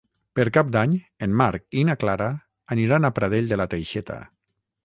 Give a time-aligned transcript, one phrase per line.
[0.37, 0.95] Per Cap d'Any
[1.27, 2.31] en Marc i na Clara
[2.77, 4.19] aniran a Pradell de la Teixeta.